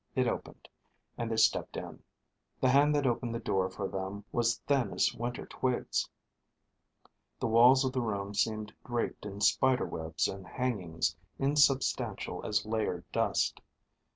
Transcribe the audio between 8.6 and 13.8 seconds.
draped in spider webs and hangings insubstantial as layered dust.